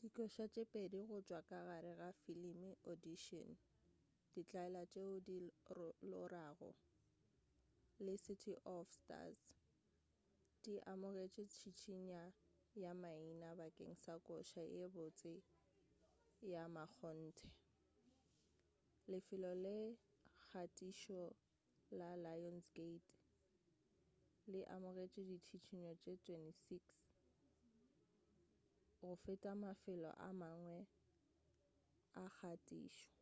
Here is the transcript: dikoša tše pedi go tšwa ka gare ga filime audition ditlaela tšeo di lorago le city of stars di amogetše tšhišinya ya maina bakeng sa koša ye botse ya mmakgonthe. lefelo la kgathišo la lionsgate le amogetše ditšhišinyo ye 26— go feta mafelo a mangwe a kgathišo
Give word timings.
dikoša 0.00 0.44
tše 0.52 0.62
pedi 0.74 1.00
go 1.08 1.18
tšwa 1.26 1.40
ka 1.48 1.58
gare 1.68 1.92
ga 2.00 2.10
filime 2.22 2.70
audition 2.90 3.48
ditlaela 4.34 4.82
tšeo 4.92 5.16
di 5.26 5.36
lorago 6.10 6.70
le 8.04 8.14
city 8.24 8.54
of 8.76 8.86
stars 9.00 9.42
di 10.62 10.74
amogetše 10.92 11.44
tšhišinya 11.52 12.22
ya 12.84 12.92
maina 13.02 13.48
bakeng 13.60 13.94
sa 14.04 14.14
koša 14.28 14.62
ye 14.76 14.86
botse 14.96 15.34
ya 16.52 16.62
mmakgonthe. 16.68 17.48
lefelo 19.10 19.52
la 19.64 19.76
kgathišo 20.38 21.22
la 21.98 22.10
lionsgate 22.24 23.10
le 24.52 24.60
amogetše 24.76 25.22
ditšhišinyo 25.30 25.88
ye 25.88 25.94
26— 25.94 26.80
go 29.02 29.10
feta 29.22 29.52
mafelo 29.62 30.10
a 30.28 30.28
mangwe 30.40 30.78
a 32.22 32.24
kgathišo 32.36 33.12